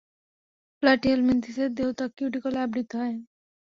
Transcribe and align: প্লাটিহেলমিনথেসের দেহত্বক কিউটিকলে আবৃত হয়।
প্লাটিহেলমিনথেসের 0.83 1.69
দেহত্বক 1.77 2.09
কিউটিকলে 2.17 2.59
আবৃত 2.59 2.89
হয়। 2.99 3.15